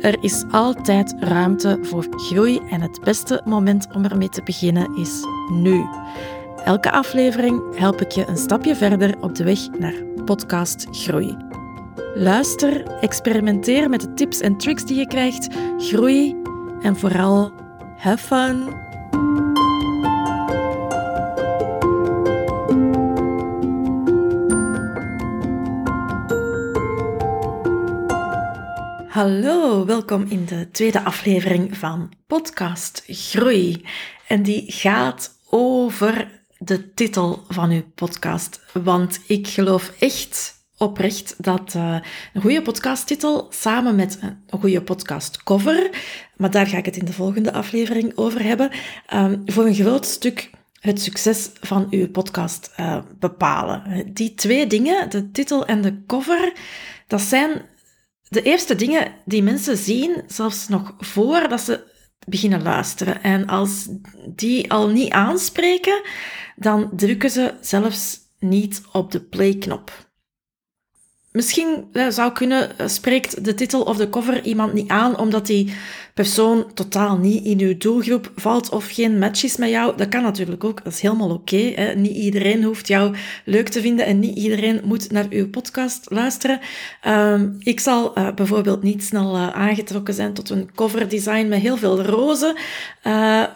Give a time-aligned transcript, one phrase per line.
[0.00, 5.24] er is altijd ruimte voor groei en het beste moment om ermee te beginnen is
[5.52, 5.84] nu.
[6.64, 11.36] Elke aflevering help ik je een stapje verder op de weg naar podcast groei.
[12.14, 16.36] Luister, experimenteer met de tips en tricks die je krijgt, groei
[16.80, 17.52] en vooral
[17.96, 18.87] have fun.
[29.18, 33.84] Hallo, welkom in de tweede aflevering van Podcast Groei.
[34.26, 38.60] En die gaat over de titel van uw podcast.
[38.72, 41.96] Want ik geloof echt oprecht dat uh,
[42.32, 45.90] een goede podcasttitel samen met een goede podcastcover,
[46.36, 48.70] maar daar ga ik het in de volgende aflevering over hebben,
[49.14, 54.10] um, voor een groot stuk het succes van uw podcast uh, bepalen.
[54.12, 56.52] Die twee dingen, de titel en de cover,
[57.06, 57.62] dat zijn
[58.28, 61.84] de eerste dingen die mensen zien, zelfs nog voordat ze
[62.26, 63.22] beginnen luisteren.
[63.22, 63.88] En als
[64.28, 66.02] die al niet aanspreken,
[66.56, 70.07] dan drukken ze zelfs niet op de play-knop.
[71.32, 75.72] Misschien zou kunnen, eh, spreekt de titel of de cover iemand niet aan omdat die
[76.14, 79.96] persoon totaal niet in uw doelgroep valt of geen match is met jou.
[79.96, 81.92] Dat kan natuurlijk ook, dat is helemaal oké.
[81.96, 86.60] niet iedereen hoeft jou leuk te vinden en niet iedereen moet naar uw podcast luisteren.
[87.06, 91.60] Um, ik zal uh, bijvoorbeeld niet snel uh, aangetrokken zijn tot een cover design met
[91.60, 92.56] heel veel rozen,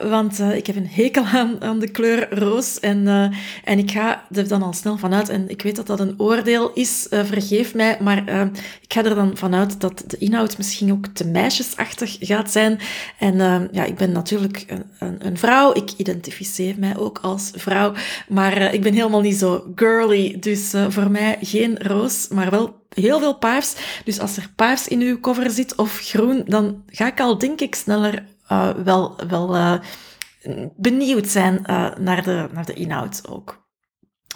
[0.01, 3.33] want ik heb een hekel aan, aan de kleur roos en,
[3.65, 6.73] en ik ga er dan al snel vanuit en ik weet dat dat een oordeel
[6.73, 8.51] is, vergeef mij, maar
[8.81, 12.79] ik ga er dan vanuit dat de inhoud misschien ook te meisjesachtig gaat zijn.
[13.19, 15.73] En uh, ja, ik ben natuurlijk een, een, een, vrouw.
[15.75, 17.93] Ik identificeer mij ook als vrouw.
[18.29, 20.37] Maar uh, ik ben helemaal niet zo girly.
[20.41, 23.75] Dus uh, voor mij geen roos, maar wel heel veel paars.
[24.05, 27.61] Dus als er paars in uw cover zit of groen, dan ga ik al denk
[27.61, 28.25] ik sneller
[28.85, 29.79] wel, wel
[30.77, 31.61] benieuwd zijn
[32.01, 33.62] naar, de, naar de inhoud ook.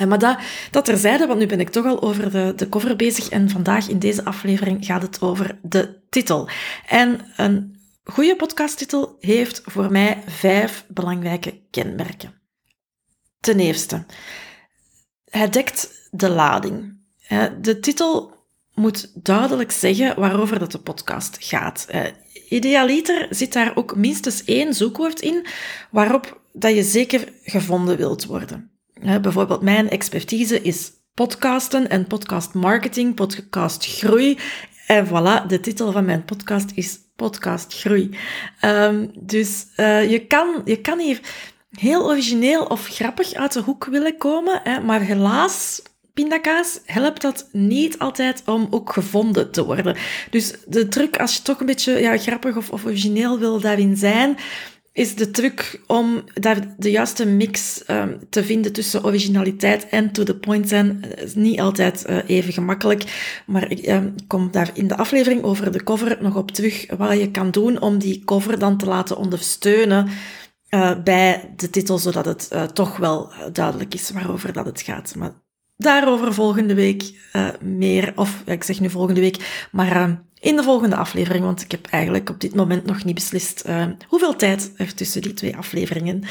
[0.05, 0.39] Maar dat,
[0.71, 3.89] dat terzijde, want nu ben ik toch al over de, de cover bezig en vandaag
[3.89, 6.49] in deze aflevering gaat het over de titel.
[6.87, 12.35] En een goede podcasttitel heeft voor mij vijf belangrijke kenmerken.
[13.41, 14.05] Ten eerste,
[15.25, 16.99] hij dekt de lading.
[17.61, 18.35] De titel
[18.75, 21.87] moet duidelijk zeggen waarover dat de podcast gaat.
[22.49, 25.47] Idealiter zit daar ook minstens één zoekwoord in
[25.91, 28.76] waarop dat je zeker gevonden wilt worden.
[29.03, 34.39] Bijvoorbeeld mijn expertise is podcasten en podcast marketing, podcast groei.
[34.87, 38.11] En voilà, de titel van mijn podcast is podcast groei.
[38.65, 41.21] Um, dus uh, je, kan, je kan hier
[41.71, 45.83] heel origineel of grappig uit de hoek willen komen, hè, maar helaas
[46.15, 49.97] pindakaas helpt dat niet altijd om ook gevonden te worden.
[50.31, 53.97] Dus de truc, als je toch een beetje ja, grappig of, of origineel wil daarin
[53.97, 54.37] zijn,
[54.97, 60.23] is de truc om daar de juiste mix um, te vinden tussen originaliteit en to
[60.23, 61.05] the point zijn.
[61.17, 63.05] is niet altijd uh, even gemakkelijk,
[63.47, 67.19] maar ik um, kom daar in de aflevering over de cover nog op terug, wat
[67.19, 70.09] je kan doen om die cover dan te laten ondersteunen
[70.71, 75.15] uh, bij de titel, zodat het toch wel duidelijk is waarover dat het gaat.
[75.17, 75.33] Maar
[75.77, 77.15] daarover volgende week
[77.61, 81.87] meer, of ik zeg nu volgende week, maar in de volgende aflevering, want ik heb
[81.87, 86.25] eigenlijk op dit moment nog niet beslist uh, hoeveel tijd er tussen die twee afleveringen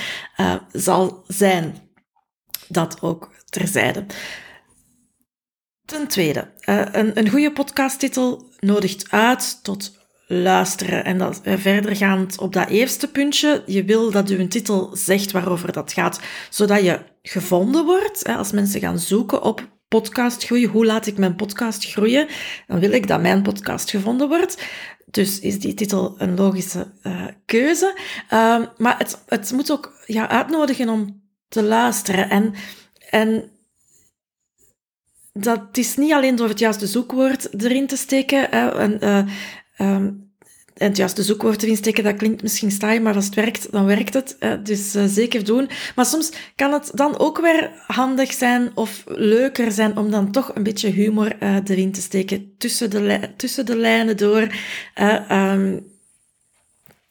[0.71, 1.89] zal zijn.
[2.67, 4.05] Dat ook terzijde.
[5.85, 6.51] Ten tweede,
[6.91, 11.03] een, een goede podcasttitel nodigt uit tot luisteren.
[11.03, 15.71] En dat verdergaand op dat eerste puntje, je wil dat je een titel zegt waarover
[15.71, 16.19] dat gaat,
[16.49, 18.27] zodat je gevonden wordt.
[18.27, 20.69] Als mensen gaan zoeken op podcast groeien.
[20.69, 22.27] Hoe laat ik mijn podcast groeien?
[22.67, 24.63] Dan wil ik dat mijn podcast gevonden wordt.
[25.05, 27.99] Dus is die titel een logische uh, keuze.
[28.33, 32.29] Uh, maar het, het moet ook ja, uitnodigen om te luisteren.
[32.29, 32.53] En,
[33.09, 33.51] en
[35.33, 38.47] dat is niet alleen door het juiste zoekwoord erin te steken.
[38.49, 39.33] Hè, en, uh,
[39.75, 43.85] en het juiste zoekwoord erin steken, dat klinkt misschien saai, maar als het werkt, dan
[43.85, 44.37] werkt het.
[44.63, 45.69] Dus uh, zeker doen.
[45.95, 50.55] Maar soms kan het dan ook weer handig zijn of leuker zijn om dan toch
[50.55, 54.47] een beetje humor uh, erin te steken tussen de, tussen de lijnen door.
[54.99, 55.93] Uh, um,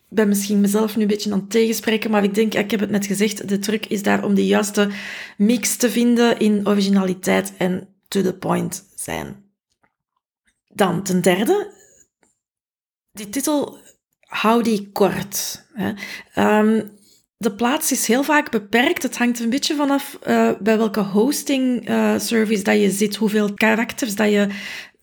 [0.08, 2.90] ben misschien mezelf nu een beetje aan het tegenspreken, maar ik denk, ik heb het
[2.90, 4.90] net gezegd, de truc is daar om de juiste
[5.36, 9.42] mix te vinden in originaliteit en to the point zijn.
[10.68, 11.72] Dan ten derde,
[13.14, 13.78] die titel,
[14.20, 15.64] hou die kort.
[15.72, 15.92] Hè.
[16.34, 16.82] Ehm,
[17.36, 19.02] de plaats is heel vaak beperkt.
[19.02, 23.54] Het hangt een beetje vanaf uh, bij welke hosting uh, service dat je zit, hoeveel
[23.54, 24.48] karakters dat je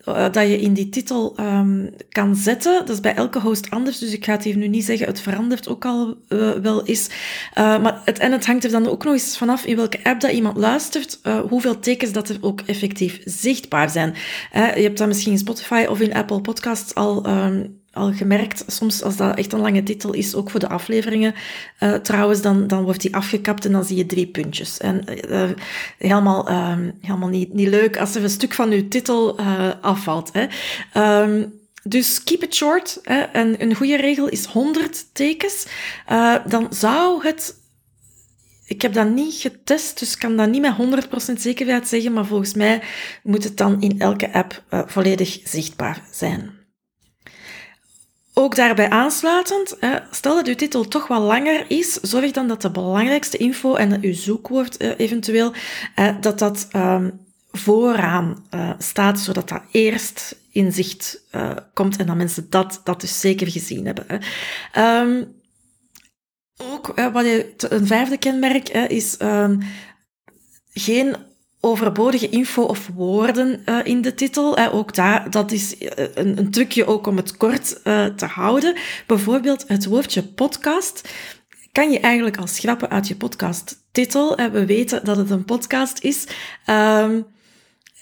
[0.08, 2.80] uh, dat je in die titel um, kan zetten.
[2.80, 5.08] Dat is bij elke host anders, dus ik ga het hier nu niet zeggen.
[5.08, 6.18] Het verandert ook al
[6.62, 7.10] wel eens.
[7.56, 10.32] Maar het, en het hangt er dan ook nog eens vanaf in welke app dat
[10.32, 11.20] iemand luistert,
[11.50, 14.16] hoeveel tekens dat er ook effectief zichtbaar zijn.
[14.54, 19.04] je hebt dat misschien in Spotify of in Apple Podcasts al um, al gemerkt, soms
[19.04, 21.34] als dat echt een lange titel is, ook voor de afleveringen
[21.80, 24.78] uh, trouwens, dan, dan wordt die afgekapt en dan zie je drie puntjes.
[24.78, 25.50] En uh,
[25.98, 29.40] helemaal, uh, helemaal niet, niet leuk als er een stuk van je titel
[29.82, 30.30] afvalt.
[30.34, 30.46] Hè.
[31.24, 33.00] Um, dus keep it short.
[33.04, 33.20] Hè.
[33.20, 35.68] En een goede regel is 100 tekens.
[36.46, 37.60] dan zou het
[38.66, 42.54] ik heb dat niet getest, dus kan dat niet met 100% zekerheid zeggen, maar volgens
[42.54, 42.82] mij
[43.24, 46.61] moet het dan in elke app volledig zichtbaar zijn.
[48.34, 49.78] Ook daarbij aansluitend,
[50.12, 54.02] stel dat uw titel toch wat langer is, zorg dan dat de belangrijkste info en
[54.02, 55.54] uw zoekwoord eh, eventueel,
[56.22, 57.10] dat dat ehm,
[57.52, 63.02] vooraan eh, staat, zodat dat eerst in zicht eh, komt en dat mensen dat, dat
[63.02, 64.06] dus zeker gezien hebben.
[64.72, 65.24] Ehm,
[66.58, 67.26] ook wat
[67.58, 69.60] een vijfde kenmerk is ehm,
[70.74, 71.16] geen
[71.62, 74.58] overbodige info of woorden uh, in de titel.
[74.58, 78.76] Ook daar, dat is eh, een, een, trucje ook om het kort uh, te houden.
[79.08, 81.10] Bijvoorbeeld het woordje podcast
[81.72, 84.36] kan je eigenlijk al schrappen uit je podcast titel.
[84.36, 86.28] We weten dat het een podcast is.
[86.66, 87.26] Um,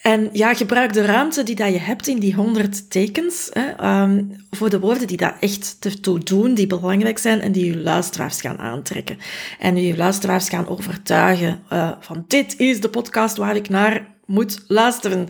[0.02, 4.36] en ja, gebruik de ruimte die dat je hebt in die 100 tekens hè, um,
[4.52, 8.42] voor de woorden die dat echt ertoe doen, die belangrijk zijn en die je luisteraars
[8.42, 9.18] gaan aantrekken.
[9.60, 14.64] En je luisteraars gaan overtuigen uh, van dit is de podcast waar ik naar moet
[14.68, 15.28] luisteren.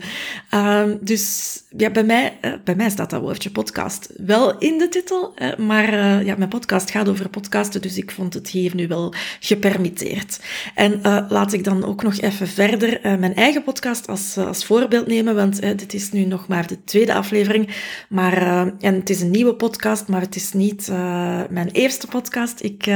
[0.54, 4.88] Uh, dus ja, bij, mij, uh, bij mij staat dat woordje podcast wel in de
[4.88, 8.88] titel, maar uh, ja, mijn podcast gaat over podcasten, dus ik vond het hier nu
[8.88, 10.40] wel gepermitteerd.
[10.74, 15.34] En laat ik dan ook nog even verder mijn eigen podcast als, als voorbeeld nemen,
[15.34, 17.68] want dit is nu nog maar de tweede aflevering,
[18.08, 18.36] maar,
[18.80, 20.88] en het is een nieuwe podcast, maar het is niet
[21.50, 22.62] mijn eerste podcast.
[22.62, 22.90] Ik,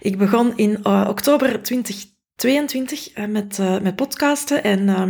[0.00, 4.64] ik begon in oktober 2020 22 uh, met, uh, met podcasten.
[4.64, 5.02] En uh,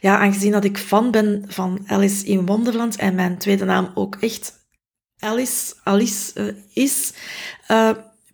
[0.00, 4.16] ja, aangezien dat ik fan ben van Alice in Wonderland en mijn tweede naam ook
[4.20, 4.62] echt
[5.18, 6.54] Alice, Alice uh,
[6.84, 7.12] is,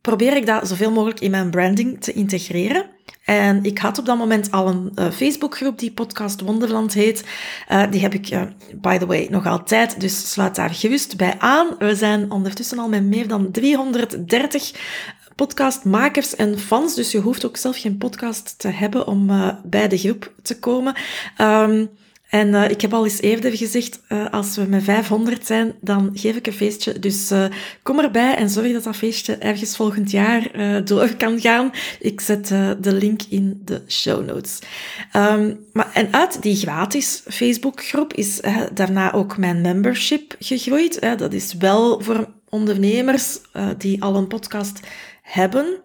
[0.01, 2.87] probeer ik dat zoveel mogelijk in mijn branding te integreren.
[3.25, 7.25] En ik had op dat moment al een Facebookgroep die Podcast Wonderland heet.
[7.91, 8.39] Die heb ik,
[8.81, 10.01] by the way, nog altijd.
[10.01, 11.67] Dus sluit daar gerust bij aan.
[11.79, 14.73] We zijn ondertussen al met meer dan 330
[15.47, 16.95] podcastmakers en fans.
[16.95, 20.59] Dus je hoeft ook zelf geen podcast te hebben om uh, bij de groep te
[20.59, 20.95] komen.
[21.39, 21.91] Um,
[22.29, 26.11] en uh, ik heb al eens eerder gezegd, uh, als we met 500 zijn, dan
[26.15, 26.99] geef ik een feestje.
[26.99, 27.33] Dus
[27.83, 30.51] kom erbij en zorg dat dat feestje ergens volgend jaar
[30.85, 31.73] door kan gaan.
[32.01, 32.49] Ik zet
[32.81, 34.59] de link in de show notes.
[35.17, 38.41] Um, maar, en uit die gratis Facebookgroep is
[38.75, 41.19] daarna ook mijn membership gegroeid.
[41.19, 43.39] dat is wel voor ondernemers
[43.79, 44.81] die al een podcast
[45.31, 45.83] hebben.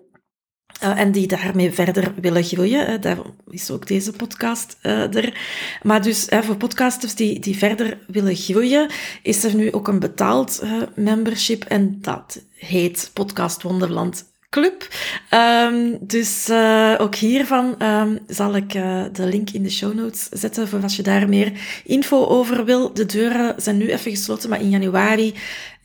[0.84, 2.90] Uh, en die daarmee verder willen groeien.
[2.90, 3.18] Uh, daar
[3.50, 5.38] is ook deze podcast uh, er.
[5.84, 8.90] Maar dus voor podcasters die, die verder willen groeien,
[9.24, 10.64] is er nu ook een betaald
[10.96, 11.64] membership.
[11.64, 14.88] En dat heet Podcast Wonderland Club.
[15.32, 16.50] Um, dus
[16.98, 18.72] ook hiervan um, zal ik
[19.12, 21.52] de link in de show notes zetten voor als je daar meer
[21.84, 22.94] info over wil.
[22.94, 25.34] De deuren zijn nu even gesloten, maar in januari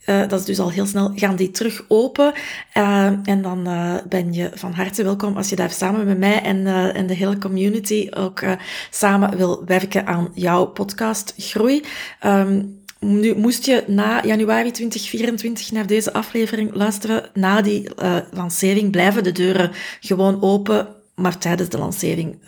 [0.05, 2.33] uh, dat is dus al heel snel, gaan die terug open.
[2.77, 6.41] Uh, en dan uh, ben je van harte welkom als je daar samen met mij
[6.41, 8.43] en, en de hele community ook
[8.89, 11.83] samen wil werken aan jouw podcast Groei.
[13.05, 17.89] Nu, moest je na januari 2024 naar deze aflevering luisteren, na die
[18.31, 22.39] lancering blijven de deuren gewoon open, maar tijdens de lancering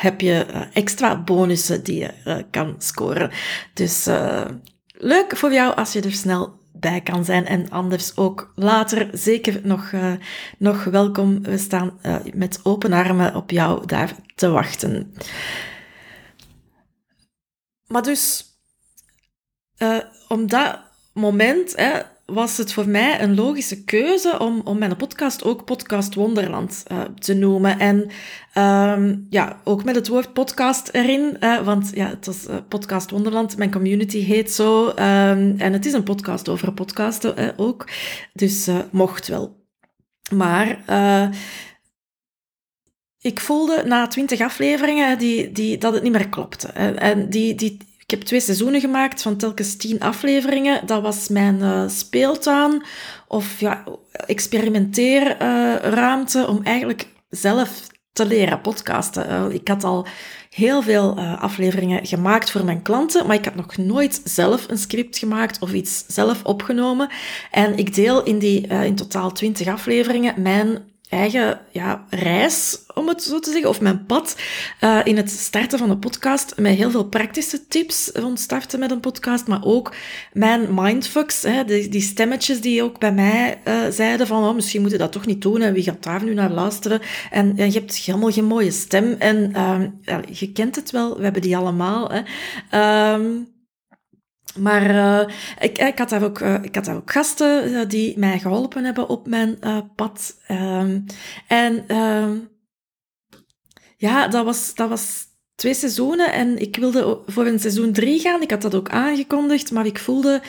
[0.00, 3.30] heb je extra bonussen die je kan scoren.
[3.74, 4.08] Dus
[4.92, 7.46] leuk voor jou als je er snel bij kan zijn.
[7.46, 9.92] En anders ook later zeker nog,
[10.58, 11.42] nog welkom.
[11.42, 11.98] We staan
[12.34, 15.12] met open armen op jou daar te wachten.
[17.86, 18.51] Maar dus,
[19.82, 19.98] uh,
[20.28, 20.80] om dat
[21.12, 26.14] moment, hè, was het voor mij een logische keuze om, om mijn podcast ook Podcast
[26.14, 27.78] Wonderland uh, te noemen.
[27.78, 28.10] En
[28.62, 33.56] um, ja, ook met het woord podcast erin, uh, want ja, het was Podcast Wonderland.
[33.56, 34.88] Mijn community heet zo.
[34.88, 34.94] Um,
[35.58, 37.88] en het is een podcast over podcasten ook.
[38.32, 39.60] Dus mocht wel.
[40.34, 40.78] Maar
[43.20, 46.68] ik voelde na twintig afleveringen die, die, dat het niet meer klopte.
[46.68, 50.86] En die, die, ik heb twee seizoenen gemaakt van telkens tien afleveringen.
[50.86, 52.82] Dat was mijn uh, speeltuin
[53.28, 59.30] of ja, experimenteerruimte uh, om eigenlijk zelf te leren podcasten.
[59.30, 60.06] Uh, ik had al
[60.50, 65.18] heel veel afleveringen gemaakt voor mijn klanten, maar ik had nog nooit zelf een script
[65.18, 67.08] gemaakt of iets zelf opgenomen.
[67.50, 73.22] En ik deel in die in totaal twintig afleveringen mijn eigen ja, reis, om het
[73.22, 74.36] zo te zeggen, of mijn pad
[74.80, 78.90] uh, in het starten van een podcast met heel veel praktische tips rond starten met
[78.90, 79.94] een podcast, maar ook
[80.32, 84.82] mijn mindfucks, hè, die, die stemmetjes die ook bij mij uh, zeiden van oh, misschien
[84.82, 87.00] moet je dat toch niet doen en wie gaat daar nu naar luisteren?
[87.30, 89.50] En, je hebt helemaal geen mooie stem en
[90.02, 92.10] ja, je kent het wel, we hebben die allemaal.
[92.10, 93.14] Hè.
[93.14, 93.51] Um,
[94.58, 98.38] maar uh, ik, ik, had daar ook, uh, ik had daar ook gasten die mij
[98.38, 99.58] geholpen hebben op mijn
[99.94, 100.36] pad.
[100.50, 101.04] Um,
[101.46, 102.36] en ehm,
[103.96, 108.42] ja, dat was, dat was twee seizoenen en ik wilde voor een seizoen drie gaan.
[108.42, 110.42] Ik had dat ook aangekondigd, maar ik voelde...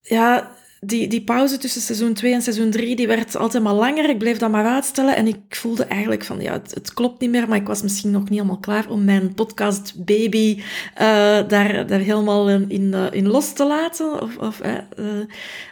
[0.00, 0.54] Ja,
[0.86, 4.08] die, die pauze tussen seizoen 2 en seizoen 3, die werd altijd maar langer.
[4.08, 7.48] Ik bleef dat maar uitstellen en ik voelde eigenlijk van, ja, het, klopt niet meer,
[7.48, 10.62] maar ik was misschien nog niet helemaal klaar om mijn podcast baby uh,
[11.48, 14.22] daar, daar helemaal in, uh, in los te laten.
[14.22, 15.20] Of, of, uh,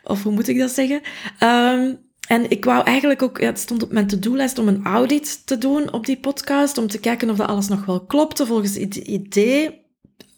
[0.04, 1.00] of hoe moet ik dat zeggen?
[1.40, 5.46] Um, en ik wou eigenlijk ook, ja, het stond op mijn to-do-lijst om een audit
[5.46, 8.76] te doen op die podcast, om te kijken of dat alles nog wel klopte volgens
[8.76, 9.84] het idee,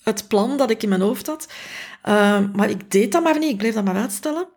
[0.03, 1.49] het plan dat ik in mijn hoofd had.
[2.09, 4.49] Uh, maar ik deed dat maar niet, ik bleef dat maar uitstellen.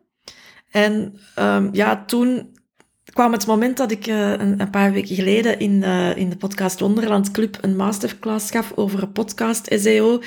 [0.77, 2.55] En um, ja, toen
[3.13, 6.37] kwam het moment dat ik uh, een, een, paar weken geleden in, uh, in de
[6.37, 10.21] podcast Wonderland Club een masterclass gaf over podcast SEO.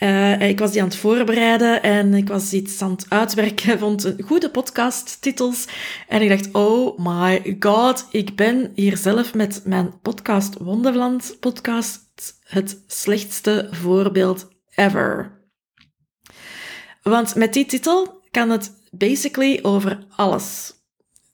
[0.00, 4.14] Uh, ik was die aan het voorbereiden en ik was iets aan het uitwerken, vond
[4.24, 5.66] goede podcasttitels.
[6.08, 12.00] En ik dacht, oh my god, ik ben hier zelf met mijn podcast Wonderland podcast
[12.44, 15.38] het slechtste voorbeeld ever.
[17.02, 20.74] Want met die titel kan het basically over alles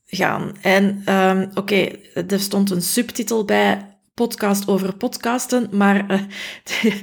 [0.06, 0.56] gaan.
[0.60, 6.92] En um, oké, er stond een subtitel bij, podcast over podcasten, maar uh,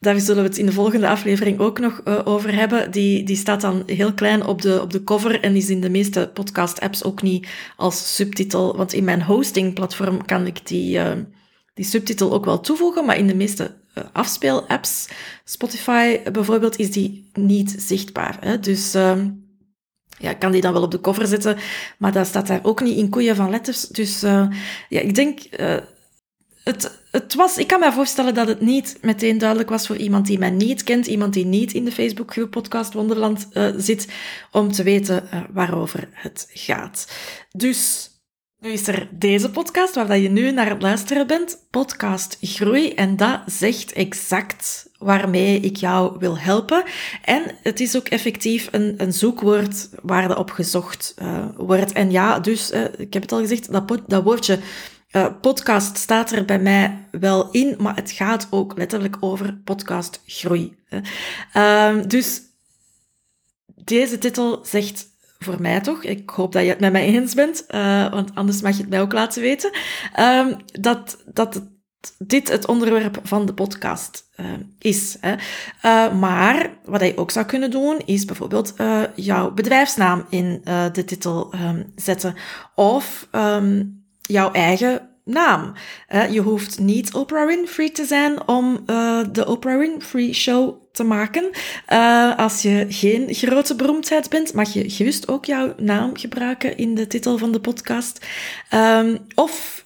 [0.00, 2.90] daar zullen we het in de volgende aflevering ook nog uh, over hebben.
[2.90, 5.90] Die, die staat dan heel klein op de, op de cover en is in de
[5.90, 8.76] meeste podcast-apps ook niet als subtitel.
[8.76, 11.12] Want in mijn hosting-platform kan ik die, uh,
[11.74, 15.08] die subtitel ook wel toevoegen, maar in de meeste uh, afspeel-apps,
[15.44, 18.36] Spotify bijvoorbeeld, is die niet zichtbaar.
[18.40, 18.60] Hè?
[18.60, 18.94] Dus
[20.22, 21.56] ja, kan die dan wel op de cover zetten,
[21.98, 23.88] maar dat staat daar ook niet in koeien van letters.
[23.88, 24.46] Dus uh,
[24.88, 25.76] ja, ik denk, uh,
[26.64, 30.26] het, het was, ik kan me voorstellen dat het niet meteen duidelijk was voor iemand
[30.26, 34.08] die mij niet kent, iemand die niet in de Facebookgroep Podcast Wonderland uh, zit,
[34.50, 37.12] om te weten waarover het gaat.
[37.50, 38.10] Dus
[38.62, 42.94] nu is er deze podcast, waar je nu naar het luisteren bent, podcast Groei.
[42.94, 46.84] En dat zegt exact waarmee ik jou wil helpen.
[47.24, 51.92] En het is ook effectief een, een zoekwoord waar er op gezocht uh, wordt.
[51.92, 54.58] En ja, dus, uh, ik heb het al gezegd, dat, dat woordje
[55.12, 60.76] uh, podcast staat er bij mij wel in, maar het gaat ook letterlijk over podcastgroei.
[61.56, 62.40] Uh, dus
[63.84, 65.11] deze titel zegt
[65.42, 68.60] voor mij toch, ik hoop dat je het met mij eens bent, uh, want anders
[68.60, 69.70] mag je het mij ook laten weten,
[70.18, 70.46] uh,
[70.80, 71.62] dat, dat
[72.18, 74.46] dit het onderwerp van de podcast uh,
[74.78, 75.16] is.
[75.20, 75.34] Hè.
[75.84, 78.74] Uh, maar wat je ook zou kunnen doen, is bijvoorbeeld
[79.14, 80.60] jouw bedrijfsnaam in
[80.92, 82.34] de titel um, zetten.
[82.74, 85.72] Of um, jouw eigen naam.
[86.30, 91.50] je hoeft niet Oprah Winfrey te zijn om uh, de Oprah Winfrey Show te maken.
[91.92, 96.94] Uh, als je geen grote beroemdheid bent, mag je gerust ook jouw naam gebruiken in
[96.94, 98.26] de titel van de podcast.
[98.74, 99.84] Um, of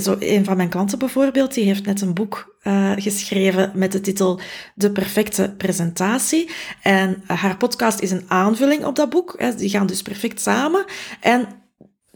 [0.00, 2.56] zo een van mijn klanten bijvoorbeeld, die heeft net een boek
[2.96, 4.40] geschreven met de titel
[4.74, 6.50] De Perfecte Presentatie.
[6.82, 9.34] En haar podcast is een aanvulling op dat boek.
[9.38, 9.54] Hè.
[9.54, 10.84] Die gaan dus perfect samen.
[11.20, 11.48] En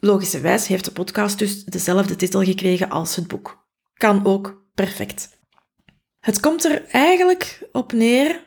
[0.04, 3.66] Logischerwijs heeft de podcast dus dezelfde titel gekregen als het boek.
[3.94, 5.38] Kan ook perfect.
[6.20, 8.40] Het komt er eigenlijk op neer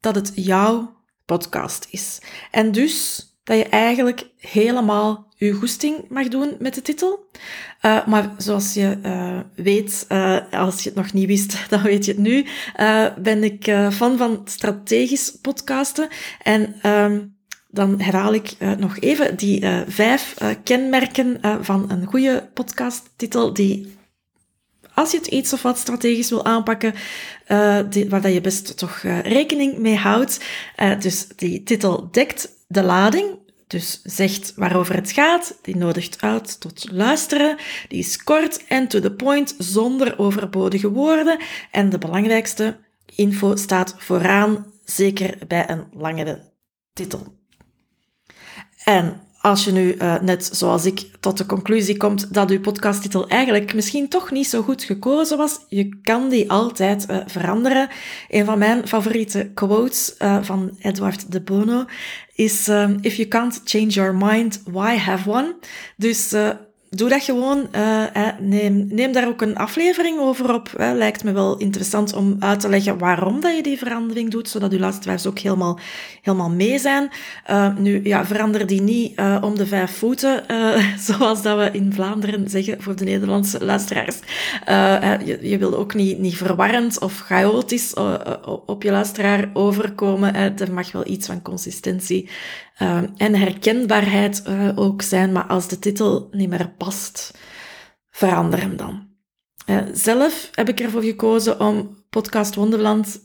[0.00, 2.20] dat het jouw podcast is.
[2.50, 7.30] En dus dat je eigenlijk helemaal je goesting mag doen met de titel.
[7.82, 12.04] Uh, maar zoals je uh, weet, uh, als je het nog niet wist, dan weet
[12.04, 12.46] je het nu,
[13.22, 16.08] ben ik fan van strategisch podcasten.
[16.42, 17.20] En ehm,
[17.68, 23.52] dan herhaal ik uh, nog even die uh, vijf uh, kenmerken van een goede podcasttitel
[23.52, 23.96] die
[24.94, 26.94] als je het iets of wat strategisch wil aanpakken,
[28.08, 30.44] waar dat je best toch rekening mee houdt.
[30.98, 36.86] dus die titel dekt de lading, dus zegt waarover het gaat, die nodigt uit tot
[36.90, 37.56] luisteren,
[37.88, 41.38] die is kort en to the point, zonder overbodige woorden.
[41.70, 42.76] En de belangrijkste
[43.14, 46.52] info staat vooraan, zeker bij een langere
[46.92, 47.37] titel.
[48.88, 53.28] En als je nu, uh, net zoals ik, tot de conclusie komt dat uw podcasttitel
[53.28, 57.88] eigenlijk misschien toch niet zo goed gekozen was, je kan die altijd uh, veranderen.
[58.28, 61.84] Een van mijn favoriete quotes uh, van Edward de Bono
[62.34, 62.68] is:
[63.00, 65.56] If you can't change your mind, why have one?
[65.96, 66.34] Dus
[66.90, 67.68] doe dat gewoon.
[67.76, 68.04] Uh,
[68.40, 70.70] neem, neem daar ook een aflevering over op.
[70.76, 74.72] Lijkt me wel interessant om uit te leggen waarom dat je die verandering doet, zodat
[74.72, 75.78] uw luisteraars ook helemaal,
[76.22, 77.10] helemaal mee zijn.
[77.50, 80.42] Uh, nu, ja, verander die niet uh, om de vijf voeten,
[81.08, 84.18] zoals dat we in Vlaanderen zeggen voor de Nederlandse luisteraars.
[85.24, 87.94] je, je wil ook niet, niet verwarrend of chaotisch
[88.66, 90.34] op je luisteraar overkomen.
[90.34, 92.28] Er mag wel iets van consistentie
[93.16, 94.42] en herkenbaarheid
[94.74, 97.34] ook zijn, maar als de titel niet meer past,
[98.10, 99.06] verander hem dan.
[99.66, 103.20] Uh, zelf heb ik ervoor gekozen om Podcast Wonderland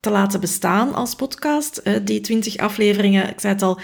[0.00, 1.82] te laten bestaan als podcast.
[2.06, 3.80] die twintig afleveringen, ik zei het al,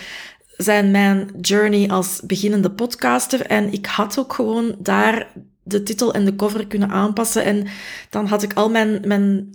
[0.56, 3.46] zijn mijn journey als beginnende podcaster.
[3.46, 7.44] En ik had ook gewoon daar de titel en de cover kunnen aanpassen.
[7.44, 7.66] En
[8.10, 9.50] dan had ik al mijn, mijn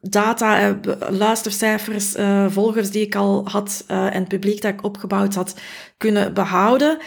[0.00, 0.74] data, eh,
[1.10, 2.14] luistercijfers,
[2.48, 5.54] volgers die ik al had en publiek dat ik opgebouwd had
[5.96, 6.98] kunnen behouden.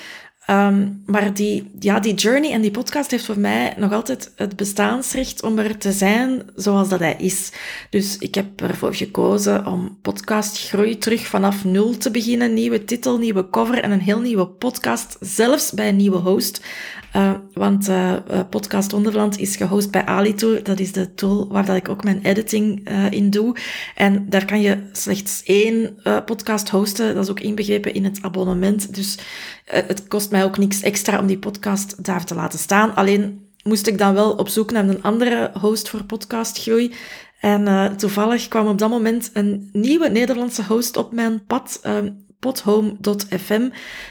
[0.50, 4.56] Um, maar die, ja, die journey en die podcast heeft voor mij nog altijd het
[4.56, 7.52] bestaansrecht om er te zijn zoals dat hij is.
[7.90, 12.54] Dus ik heb ervoor gekozen om podcastgroei terug vanaf nul te beginnen.
[12.54, 16.62] Nieuwe titel, nieuwe cover en een heel nieuwe podcast, zelfs bij een nieuwe host.
[17.16, 18.14] Uh, want uh,
[18.50, 20.62] Podcast Wonderland is gehost bij Alito.
[20.62, 23.56] Dat is de tool waar dat ik ook mijn editing in doe.
[23.96, 27.16] En daar kan je slechts één podcast hosten.
[27.16, 28.96] Dat is ook inbegrepen in het abonnement.
[28.96, 29.18] Dus
[29.72, 32.96] het kost mij ook niks extra om die podcast daar te laten staan.
[32.96, 36.94] Alleen moest ik dan wel op zoek naar een andere host voor podcastgroei.
[37.40, 41.82] En toevallig kwam op dat moment een nieuwe Nederlandse host op mijn pad
[42.40, 43.70] pothome.fm.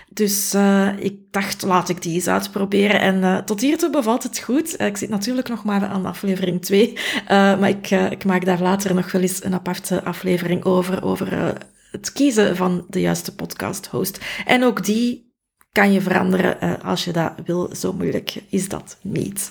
[0.08, 3.00] Dus uh, ik dacht, laat ik die eens uitproberen.
[3.00, 4.80] En tot hiertoe bevalt het goed.
[4.80, 6.98] Ik zit natuurlijk nog maar aan aflevering 2.
[7.28, 11.54] maar ik, ik maak daar later nog wel eens een aparte aflevering over, over
[11.90, 14.20] het kiezen van de juiste podcast host.
[14.46, 15.29] En ook die
[15.72, 17.70] kan je veranderen als je dat wil.
[17.76, 19.50] Zo moeilijk is dat niet.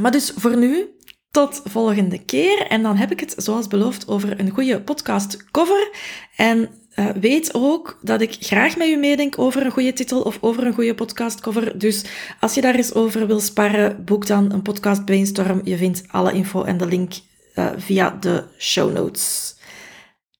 [0.00, 0.88] Maar dus voor nu
[1.30, 2.66] tot volgende keer.
[2.66, 5.90] En dan heb ik het, zoals beloofd, over een goede podcast cover.
[6.36, 10.38] En uh, weet ook dat ik graag met u meedenk over een goede titel of
[10.40, 11.78] over een goede podcastcover.
[11.78, 12.04] Dus
[12.40, 15.60] als je daar eens over wil sparren, boek dan een podcast brainstorm.
[15.64, 17.12] Je vindt alle info en de link
[17.54, 19.56] uh, via de show notes.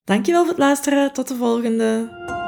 [0.05, 1.12] Dankjewel voor het luisteren.
[1.12, 2.48] Tot de volgende.